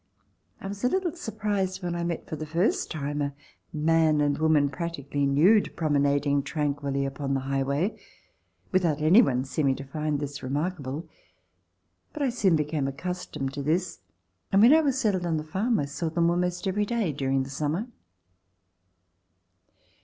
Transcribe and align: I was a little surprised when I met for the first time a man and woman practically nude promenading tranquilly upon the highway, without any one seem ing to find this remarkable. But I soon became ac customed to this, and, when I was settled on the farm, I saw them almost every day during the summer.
I 0.59 0.65
was 0.65 0.83
a 0.83 0.89
little 0.89 1.11
surprised 1.15 1.83
when 1.83 1.93
I 1.93 2.03
met 2.03 2.27
for 2.27 2.35
the 2.35 2.47
first 2.47 2.89
time 2.89 3.21
a 3.21 3.33
man 3.71 4.19
and 4.19 4.35
woman 4.35 4.67
practically 4.69 5.27
nude 5.27 5.75
promenading 5.75 6.41
tranquilly 6.41 7.05
upon 7.05 7.35
the 7.35 7.41
highway, 7.41 7.99
without 8.71 8.99
any 8.99 9.21
one 9.21 9.45
seem 9.45 9.67
ing 9.67 9.75
to 9.75 9.83
find 9.83 10.19
this 10.19 10.41
remarkable. 10.41 11.07
But 12.13 12.23
I 12.23 12.29
soon 12.31 12.55
became 12.55 12.87
ac 12.87 12.97
customed 12.97 13.53
to 13.53 13.61
this, 13.61 13.99
and, 14.51 14.63
when 14.63 14.73
I 14.73 14.81
was 14.81 14.97
settled 14.99 15.23
on 15.27 15.37
the 15.37 15.43
farm, 15.43 15.79
I 15.79 15.85
saw 15.85 16.09
them 16.09 16.31
almost 16.31 16.67
every 16.67 16.87
day 16.87 17.11
during 17.13 17.43
the 17.43 17.51
summer. 17.51 17.85